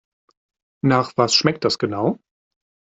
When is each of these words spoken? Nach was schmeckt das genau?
Nach 0.83 1.13
was 1.15 1.35
schmeckt 1.35 1.63
das 1.63 1.77
genau? 1.77 2.17